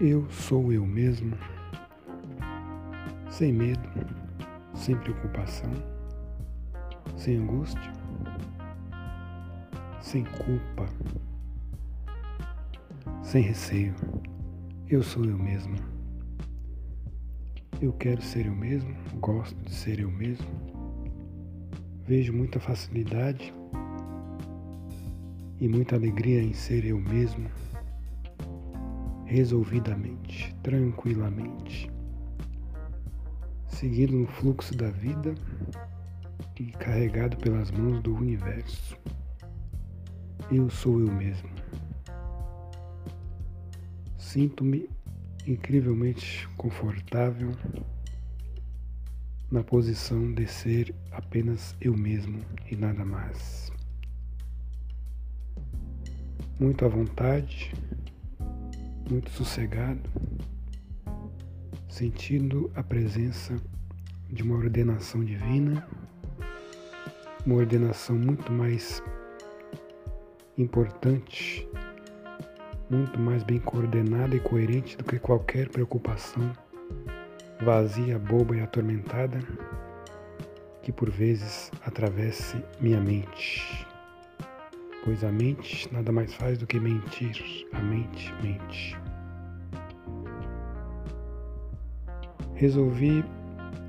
Eu 0.00 0.28
sou 0.28 0.72
eu 0.72 0.84
mesmo, 0.84 1.38
sem 3.30 3.52
medo, 3.52 3.88
sem 4.74 4.96
preocupação, 4.96 5.70
sem 7.16 7.36
angústia, 7.36 7.92
sem 10.00 10.24
culpa, 10.24 10.86
sem 13.22 13.44
receio. 13.44 13.94
Eu 14.88 15.00
sou 15.00 15.24
eu 15.24 15.38
mesmo. 15.38 15.76
Eu 17.80 17.92
quero 17.92 18.20
ser 18.20 18.46
eu 18.46 18.54
mesmo, 18.54 18.96
gosto 19.20 19.54
de 19.64 19.72
ser 19.72 20.00
eu 20.00 20.10
mesmo. 20.10 20.48
Vejo 22.04 22.32
muita 22.32 22.58
facilidade 22.58 23.54
e 25.60 25.68
muita 25.68 25.94
alegria 25.94 26.42
em 26.42 26.52
ser 26.52 26.84
eu 26.84 26.98
mesmo 26.98 27.48
resolvidamente, 29.34 30.54
tranquilamente, 30.62 31.90
seguindo 33.66 34.12
no 34.12 34.28
fluxo 34.28 34.76
da 34.76 34.90
vida 34.90 35.34
e 36.60 36.66
carregado 36.66 37.36
pelas 37.38 37.68
mãos 37.72 38.00
do 38.00 38.14
universo. 38.14 38.96
Eu 40.52 40.70
sou 40.70 41.00
eu 41.00 41.10
mesmo. 41.10 41.50
Sinto-me 44.16 44.88
incrivelmente 45.44 46.48
confortável 46.56 47.50
na 49.50 49.64
posição 49.64 50.32
de 50.32 50.46
ser 50.46 50.94
apenas 51.10 51.74
eu 51.80 51.96
mesmo 51.96 52.38
e 52.70 52.76
nada 52.76 53.04
mais. 53.04 53.72
Muito 56.60 56.84
à 56.84 56.88
vontade 56.88 57.72
muito 59.10 59.30
sossegado, 59.30 60.00
sentindo 61.88 62.70
a 62.74 62.82
presença 62.82 63.56
de 64.30 64.42
uma 64.42 64.56
ordenação 64.56 65.24
divina, 65.24 65.86
uma 67.46 67.56
ordenação 67.56 68.16
muito 68.16 68.50
mais 68.50 69.02
importante, 70.56 71.68
muito 72.90 73.18
mais 73.18 73.42
bem 73.42 73.60
coordenada 73.60 74.34
e 74.34 74.40
coerente 74.40 74.96
do 74.96 75.04
que 75.04 75.18
qualquer 75.18 75.68
preocupação 75.68 76.52
vazia, 77.62 78.18
boba 78.18 78.56
e 78.56 78.60
atormentada 78.60 79.38
que 80.82 80.92
por 80.92 81.10
vezes 81.10 81.70
atravesse 81.84 82.62
minha 82.80 83.00
mente 83.00 83.86
pois 85.04 85.22
a 85.22 85.30
mente 85.30 85.92
nada 85.92 86.10
mais 86.10 86.34
faz 86.34 86.56
do 86.56 86.66
que 86.66 86.80
mentir. 86.80 87.68
A 87.72 87.80
mente 87.80 88.32
mente. 88.42 88.93
Resolvi 92.64 93.22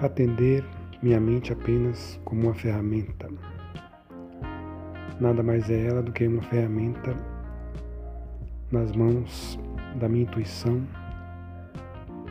atender 0.00 0.64
minha 1.00 1.20
mente 1.20 1.52
apenas 1.52 2.20
como 2.24 2.48
uma 2.48 2.54
ferramenta. 2.54 3.28
Nada 5.20 5.40
mais 5.40 5.70
é 5.70 5.86
ela 5.86 6.02
do 6.02 6.10
que 6.10 6.26
uma 6.26 6.42
ferramenta 6.42 7.14
nas 8.72 8.90
mãos 8.90 9.56
da 10.00 10.08
minha 10.08 10.24
intuição 10.24 10.84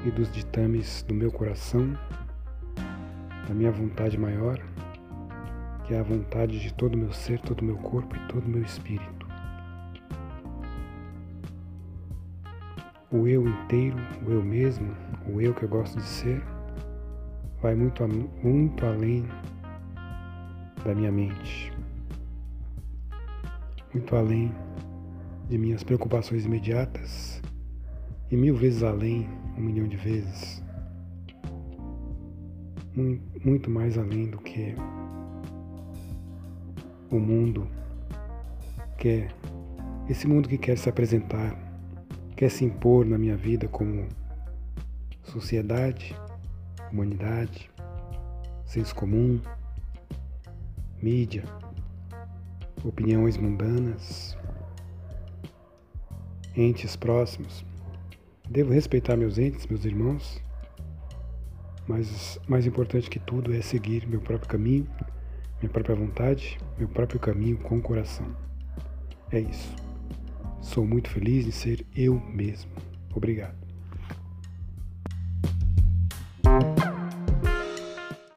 e 0.05 0.11
dos 0.11 0.29
ditames 0.29 1.05
do 1.07 1.13
meu 1.13 1.31
coração, 1.31 1.97
da 3.47 3.53
minha 3.53 3.71
vontade 3.71 4.17
maior 4.17 4.59
que 5.85 5.93
é 5.93 5.99
a 5.99 6.03
vontade 6.03 6.59
de 6.59 6.73
todo 6.73 6.95
o 6.95 6.97
meu 6.97 7.13
ser, 7.13 7.39
todo 7.39 7.61
o 7.61 7.63
meu 7.63 7.77
corpo 7.77 8.13
e 8.13 8.19
todo 8.27 8.43
o 8.43 8.49
meu 8.49 8.61
espírito. 8.61 9.24
O 13.15 13.25
eu 13.29 13.47
inteiro, 13.47 13.95
o 14.27 14.29
eu 14.29 14.43
mesmo, 14.43 14.93
o 15.25 15.39
eu 15.39 15.53
que 15.53 15.63
eu 15.63 15.69
gosto 15.69 15.95
de 15.95 16.03
ser, 16.03 16.43
vai 17.61 17.73
muito, 17.73 18.05
muito 18.43 18.85
além 18.85 19.25
da 20.83 20.93
minha 20.93 21.13
mente, 21.13 21.71
muito 23.93 24.13
além 24.17 24.53
de 25.47 25.57
minhas 25.57 25.81
preocupações 25.81 26.45
imediatas 26.45 27.41
e 28.29 28.35
mil 28.35 28.53
vezes 28.53 28.83
além, 28.83 29.29
um 29.57 29.61
milhão 29.61 29.87
de 29.87 29.95
vezes, 29.95 30.61
muito 33.45 33.69
mais 33.69 33.97
além 33.97 34.29
do 34.29 34.39
que 34.39 34.75
o 37.09 37.17
mundo 37.17 37.65
quer, 38.97 39.33
esse 40.09 40.27
mundo 40.27 40.49
que 40.49 40.57
quer 40.57 40.77
se 40.77 40.89
apresentar, 40.89 41.64
quer 42.35 42.49
se 42.49 42.65
impor 42.65 43.05
na 43.05 43.17
minha 43.17 43.35
vida 43.35 43.67
como 43.67 44.07
sociedade, 45.23 46.15
humanidade, 46.91 47.69
senso 48.65 48.93
comum, 48.95 49.39
mídia, 51.01 51.43
opiniões 52.83 53.37
mundanas, 53.37 54.37
entes 56.55 56.95
próximos. 56.95 57.65
Devo 58.49 58.71
respeitar 58.71 59.15
meus 59.15 59.37
entes, 59.37 59.65
meus 59.67 59.85
irmãos, 59.85 60.41
mas 61.87 62.39
mais 62.47 62.65
importante 62.65 63.09
que 63.09 63.19
tudo 63.19 63.53
é 63.53 63.61
seguir 63.61 64.07
meu 64.07 64.21
próprio 64.21 64.49
caminho 64.49 64.87
minha 65.61 65.71
própria 65.71 65.95
vontade, 65.95 66.57
meu 66.77 66.87
próprio 66.87 67.19
caminho 67.19 67.57
com 67.57 67.77
o 67.77 67.81
coração. 67.81 68.27
É 69.31 69.39
isso. 69.39 69.84
Sou 70.65 70.83
muito 70.83 71.09
feliz 71.11 71.45
em 71.45 71.51
ser 71.51 71.85
eu 71.95 72.19
mesmo. 72.33 72.71
Obrigado. 73.15 73.64